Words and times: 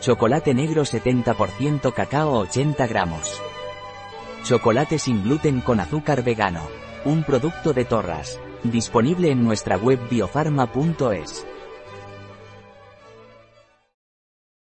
Chocolate 0.00 0.52
negro 0.52 0.82
70% 0.82 1.92
cacao 1.92 2.38
80 2.40 2.86
gramos. 2.86 3.40
Chocolate 4.44 4.98
sin 4.98 5.24
gluten 5.24 5.60
con 5.60 5.80
azúcar 5.80 6.22
vegano. 6.22 6.68
Un 7.04 7.24
producto 7.24 7.72
de 7.72 7.84
Torras. 7.84 8.38
Disponible 8.62 9.30
en 9.30 9.42
nuestra 9.42 9.76
web 9.76 9.98
biofarma.es. 10.08 11.46